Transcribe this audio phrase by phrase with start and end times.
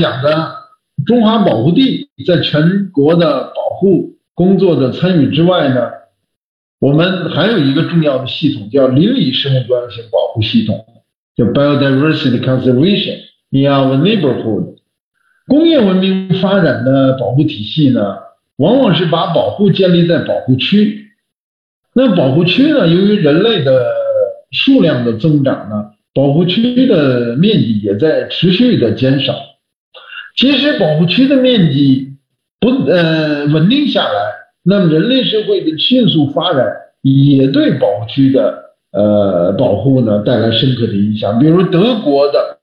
[0.00, 0.54] 讲的
[1.06, 5.90] 中华保护地在全国的保护工作的参与之外呢，
[6.80, 10.84] 我们还有一个重要的系统叫邻里生物多样性保护系统，
[11.36, 13.18] 叫 Biodiversity Conservation
[13.50, 14.76] in our neighborhood。
[15.46, 18.16] 工业文明发展的保护体系呢，
[18.56, 21.10] 往往是把保护建立在保护区。
[21.92, 23.84] 那保护区呢，由于人类的
[24.50, 29.34] 数量的增长呢，保护区的面积也在持续的减少。
[30.40, 32.14] 其实保护区的面积
[32.58, 34.32] 不呃稳定下来，
[34.64, 36.66] 那么人类社会的迅速发展
[37.02, 41.38] 也对保护区的呃保护呢带来深刻的影响。
[41.38, 42.58] 比如德国的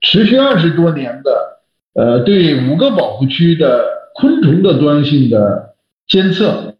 [0.00, 1.58] 持续二十多年的。
[1.94, 5.70] 呃，对五个保护区的昆虫的多样性的
[6.06, 6.76] 监测，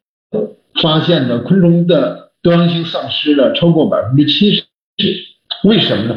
[0.81, 4.63] 发现呢，昆虫的多样性丧失了超过百分之七十。
[5.65, 6.15] 为什么呢？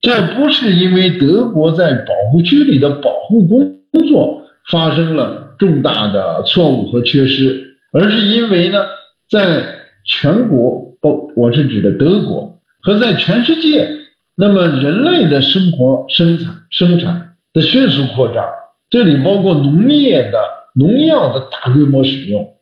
[0.00, 8.84] 这不是因为德国在保护区里的保护工作发生了重大的错误和缺失，而是因为呢，
[9.30, 9.64] 在
[10.04, 13.88] 全国，不，我是指的德国和在全世界，
[14.34, 17.28] 那么人类的生活生产生产。
[17.52, 18.48] 的迅速扩张，
[18.90, 20.38] 这里包括农业的
[20.76, 22.54] 农药的大规模使用，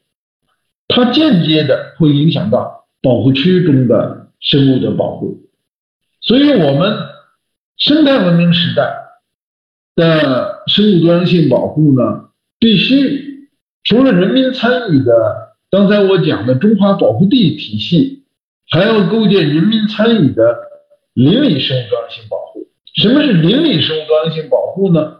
[0.89, 5.43] 它间接的会影响到保护区中的生物的保护。
[6.23, 6.97] 所以，我们
[7.77, 8.91] 生态文明时代
[9.99, 12.29] 的生物多样性保护呢，
[12.61, 13.49] 必须
[13.83, 18.23] 除了人民参与的刚才我讲的中华保护地体系，
[18.71, 20.57] 还要构建人民参与的
[21.15, 22.69] 邻里生物多样性保护。
[22.95, 25.17] 什么是邻里生物多样性保护呢？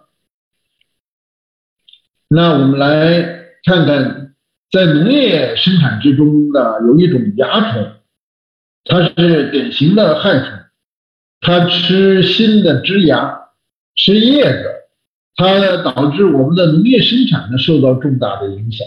[2.29, 3.21] 那我们来
[3.65, 4.35] 看看，
[4.71, 7.93] 在农业生产之中呢，有一种蚜虫，
[8.85, 10.51] 它是典型的害虫，
[11.41, 13.48] 它吃新的枝芽，
[14.01, 14.65] 是叶子，
[15.35, 18.87] 它导致我们的农业生产呢受到重大的影响。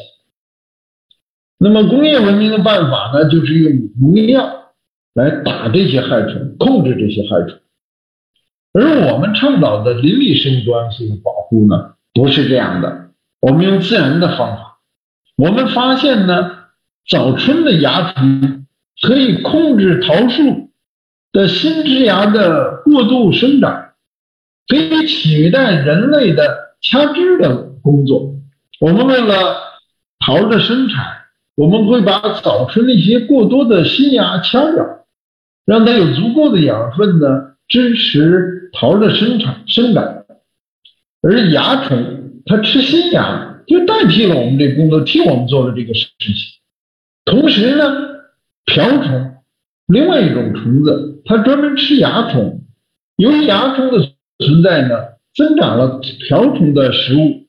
[1.57, 4.73] 那么工业文明的办法呢，就是用农药
[5.13, 7.59] 来打这些害虫，控制这些害虫。
[8.73, 13.11] 而我们倡导的邻里生物多样性保护呢，不是这样的。
[13.41, 14.79] 我们用自然的方法，
[15.35, 16.51] 我们发现呢，
[17.09, 18.65] 早春的蚜虫
[19.01, 20.71] 可以控制桃树
[21.33, 23.90] 的新枝芽的过度生长，
[24.67, 28.35] 可以取代人类的掐枝的工作。
[28.79, 29.57] 我们为了
[30.19, 31.05] 桃的生产，
[31.55, 35.05] 我们会把早春那些过多的新芽掐掉，
[35.65, 37.49] 让它有足够的养分呢。
[37.67, 40.25] 支持桃的生产生长，
[41.21, 46.35] 而蚜虫它吃新芽，就代替了我们这工作，替我们做了这个事情。
[47.23, 47.85] 同时呢，
[48.65, 49.35] 瓢虫，
[49.87, 52.65] 另外一种虫子，它专门吃蚜虫。
[53.15, 54.05] 由于蚜虫的
[54.41, 54.95] 存在呢，
[55.33, 57.45] 增长了瓢虫的食物，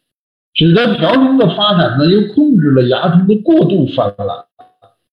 [0.54, 4.44] 使得瓢虫的发展呢，又控制了蚜虫的过度泛滥。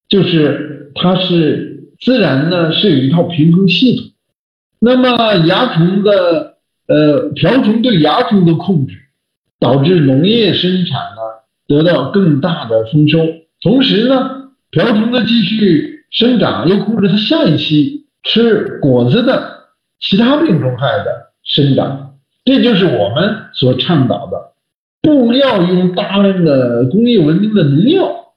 [0.08, 4.06] 就是它是自然呢，是有一套平衡系统。
[4.80, 6.58] 那么蚜虫的
[6.88, 8.96] 呃瓢虫对蚜虫的控制，
[9.60, 11.22] 导致农业生产呢
[11.68, 13.20] 得到更大的丰收，
[13.62, 19.68] 同时呢瓢虫的继续生长又控制它下一期吃果子的
[20.00, 24.54] 其他病虫害的生长，这就是我们所倡导的，
[25.02, 28.34] 不要用大量的工业文明的农药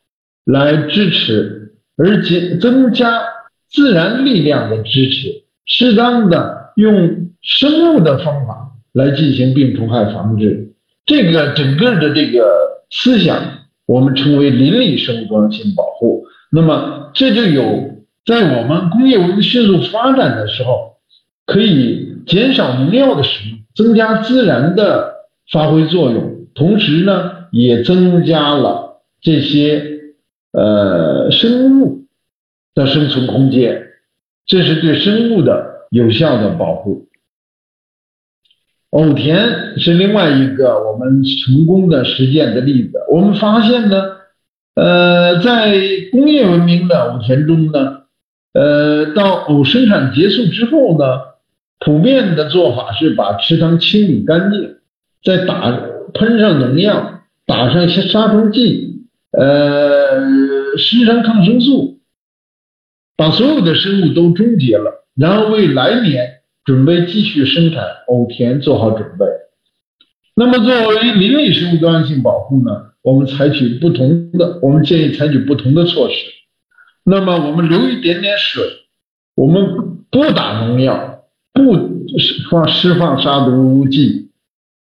[0.47, 3.21] 来支持，而且增加
[3.71, 5.43] 自然力量的支持。
[5.67, 10.73] 适当的用生物的方法来进行病虫害防治，
[11.05, 12.45] 这个整个的这个
[12.91, 13.37] 思想，
[13.87, 16.25] 我们称为邻里生物多样性保护。
[16.51, 20.97] 那么这就有在我们工业文明迅速发展的时候，
[21.47, 25.15] 可以减少农药的使用，增加自然的
[25.51, 29.85] 发挥作用，同时呢，也增加了这些
[30.53, 32.07] 呃生物
[32.75, 33.89] 的生存空间。
[34.45, 37.09] 这是对生物的有效的保护。
[38.91, 42.99] 藕田是另外一个我们成功的实践的例子。
[43.11, 44.03] 我们发现呢，
[44.75, 45.79] 呃，在
[46.11, 48.03] 工业文明的藕田中呢，
[48.53, 51.07] 呃，到藕生产结束之后呢，
[51.85, 54.77] 普遍的做法是把池塘清理干净，
[55.25, 55.71] 再打
[56.15, 60.21] 喷上农药，打上一些杀虫剂，呃，
[60.79, 62.01] 施上抗生素。
[63.15, 69.27] 把所有的生物都终结了，然后为来年准备继续生产藕田做好准备。
[70.35, 76.15] 那么，作为邻里生物多样性保护呢，我们采取不同的，我们建议采取不同的措施。
[77.05, 78.65] 那么，我们留一点点水，
[79.35, 81.12] 我们不打农药，
[81.53, 81.75] 不
[82.19, 84.31] 释放释放杀毒剂，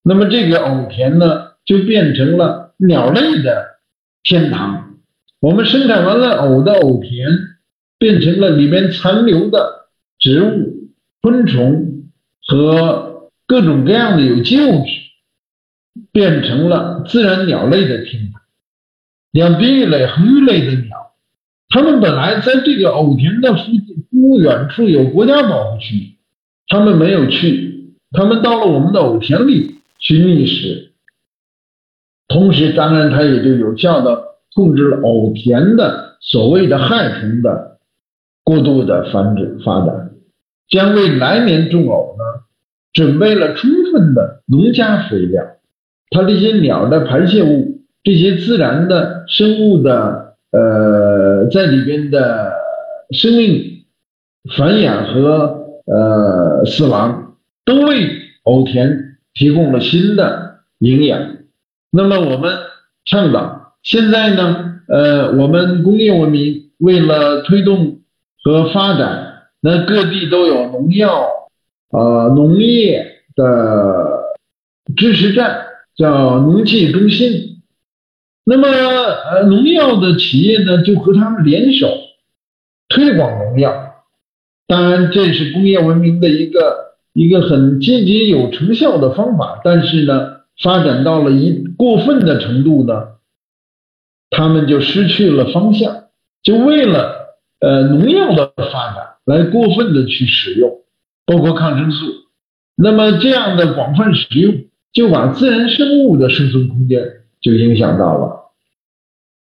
[0.03, 3.79] 那么这个藕田呢，就变成了鸟类的
[4.23, 4.97] 天堂。
[5.39, 7.27] 我们生产完了藕的藕田，
[7.97, 9.87] 变成了里面残留的
[10.19, 10.89] 植物、
[11.21, 12.03] 昆虫
[12.45, 14.91] 和各种各样的有机物质，
[16.11, 18.41] 变成了自然鸟类的天堂。
[19.33, 21.13] 像碧玉类、红玉类的鸟，
[21.69, 26.17] 它们本来在这个藕田的附近，不远处有国家保护区，
[26.69, 29.75] 他们没有去，他们到了我们的藕田里。
[30.01, 30.93] 去觅食，
[32.29, 37.79] 同时当然它也就有效的控制了藕田的所谓的害虫的
[38.45, 40.11] 过度的繁殖发展，
[40.69, 42.23] 将为来年种藕呢
[42.93, 45.43] 准备了充分的农家肥料。
[46.11, 52.53] 它这些鸟的排泄物，这些自然的生物的呃在里边的
[53.11, 53.83] 生命
[54.55, 58.09] 繁衍和呃死亡，都为
[58.43, 59.07] 藕田。
[59.35, 61.37] 提供了新的营养。
[61.91, 62.57] 那么我们
[63.05, 67.99] 倡导，现在呢，呃，我们工业文明为了推动
[68.43, 71.29] 和发展，那各地都有农药
[71.91, 74.23] 啊农业的
[74.97, 77.61] 支持站，叫农技中心。
[78.43, 81.87] 那么呃，农药的企业呢，就和他们联手
[82.89, 83.88] 推广农药。
[84.69, 86.87] 当然，这是工业文明的一个。
[87.11, 93.07] 一个很积极有成效的方法，但是呢，发展到了一过分的程度呢，
[94.29, 96.03] 他们就失去了方向，
[96.43, 100.71] 就为了呃农药的发展来过分的去使用，
[101.25, 102.05] 包括抗生素，
[102.77, 104.55] 那么这样的广泛使用，
[104.93, 107.03] 就把自然生物的生存空间
[107.41, 108.51] 就影响到了。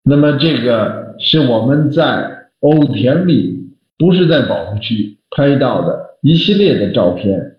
[0.02, 3.59] 那么这个是我们在藕田里，
[4.00, 7.58] 不是在保护区拍到的一系列的照片。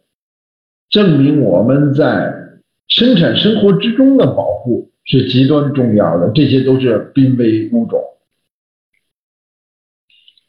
[0.90, 2.34] 证明我们在
[2.88, 8.02] 生产生活之中的保护是极端重要的，这些都是濒危物种。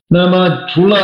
[0.08, 0.96] 那么，除了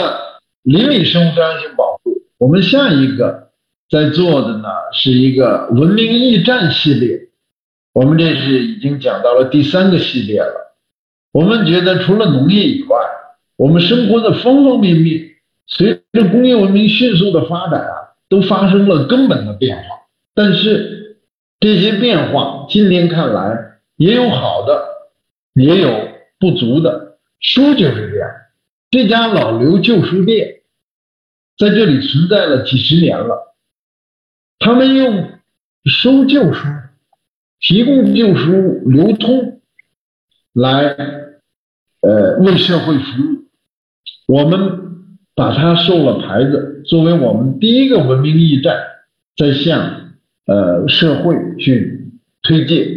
[0.62, 3.50] 邻里生物多样性保护，我们下一个
[3.90, 7.29] 在做的呢是一个文明驿站系列。
[7.93, 10.76] 我们这是已经讲到了第三个系列了。
[11.31, 12.96] 我们觉得，除了农业以外，
[13.58, 18.08] 我们生活的方方面面，随着工业文明迅速的发展啊。
[18.31, 19.84] 都发生了根本的变化，
[20.34, 21.16] 但是
[21.60, 24.87] 这些变化今天看来也有好的，
[25.55, 27.16] 也有不足的。
[27.40, 28.28] 书就是这样，
[28.90, 30.61] 这家老刘旧书店
[31.56, 33.56] 在这里存在了几十年了，
[34.58, 35.31] 他们用
[35.87, 36.66] 收旧书、
[37.61, 39.62] 提供旧书流通
[40.52, 40.94] 来
[42.02, 43.47] 呃为社会服务，
[44.28, 44.86] 我们。
[45.38, 48.76] 把它收了牌子，作为我们第一个文明驿站，
[49.36, 50.10] 在向
[50.46, 52.08] 呃社会去
[52.42, 52.88] 推荐。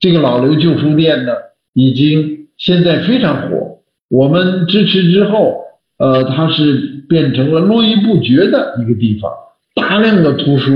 [0.00, 1.32] 这个老刘旧书店呢，
[1.72, 3.82] 已经现在非常火。
[4.08, 5.60] 我们支持之后，
[5.98, 9.30] 呃，它是变成了络绎不绝的一个地方，
[9.76, 10.72] 大量的图书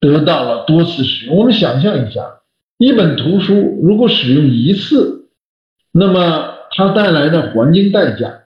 [0.00, 1.36] 得到了多次使用。
[1.36, 2.22] 我们想象一下，
[2.78, 5.28] 一本图书如果使用一次，
[5.92, 8.39] 那么它带来的环境代价。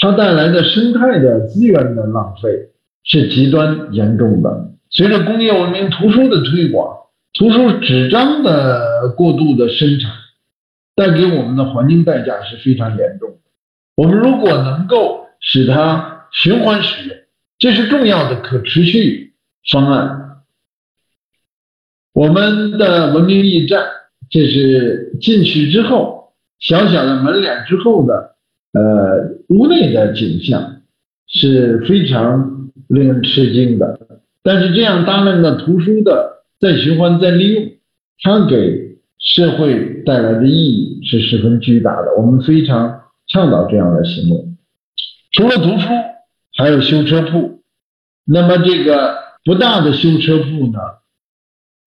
[0.00, 2.70] 它带来的生态的资源的浪费
[3.04, 4.70] 是极端严重的。
[4.88, 6.96] 随着工业文明图书的推广，
[7.34, 10.10] 图书纸张的过度的生产，
[10.96, 13.36] 带给我们的环境代价是非常严重的。
[13.94, 17.16] 我们如果能够使它循环使用，
[17.58, 19.34] 这是重要的可持续
[19.70, 20.38] 方案。
[22.14, 23.84] 我们的文明驿站，
[24.30, 28.29] 这是进去之后小小的门脸之后的。
[28.72, 30.82] 呃，屋内的景象
[31.26, 33.98] 是非常令人吃惊的。
[34.42, 37.72] 但是这样大量的图书的再循环再利用，
[38.22, 42.14] 它给社会带来的意义是十分巨大的。
[42.16, 44.44] 我们非常倡导这样的行为。
[45.32, 45.88] 除了图书，
[46.56, 47.62] 还有修车铺。
[48.24, 50.78] 那么这个不大的修车铺呢，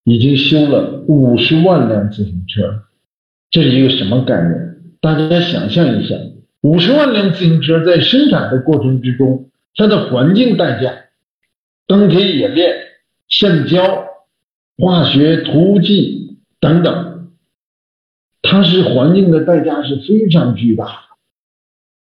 [0.03, 2.83] 已经修了五十万辆自行车。
[3.49, 4.75] 这是一个什么概念？
[4.99, 6.15] 大家想象一下。
[6.63, 10.93] 五十万辆自行车在生产的过程之中，它的环境代价、
[11.87, 12.73] 钢铁冶炼、
[13.27, 14.05] 橡胶、
[14.77, 17.31] 化学涂剂等等，
[18.41, 20.91] 它是环境的代价是非常巨大的。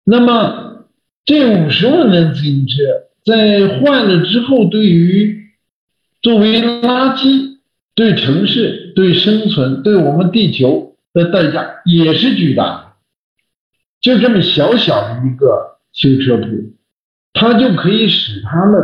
[0.04, 0.86] 那么，
[1.24, 2.76] 这五十万辆自行车
[3.24, 5.48] 在坏了之后，对于
[6.22, 7.58] 作为垃圾、
[7.96, 12.86] 对城市、对生存、对我们地球的代价也是巨大的。
[14.06, 16.46] 就这么小小的一个修车铺，
[17.32, 18.80] 它就可以使他们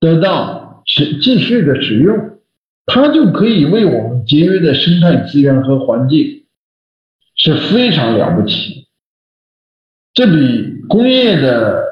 [0.00, 2.38] 得到使继续的使用，
[2.86, 6.46] 它就可以为我们节约的生态资源和环境
[7.36, 8.86] 是非常了不起。
[10.14, 11.84] 这比工业的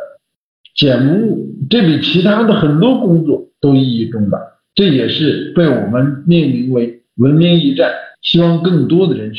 [0.75, 4.39] 减污，这比其他的很多工作都意义重大。
[4.75, 9.35] 这也是被我们命名为文明驿站，希望更多的人。